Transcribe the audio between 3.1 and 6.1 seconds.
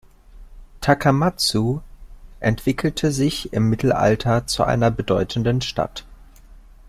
sich im Mittelalter zu einer bedeutenden Stadt.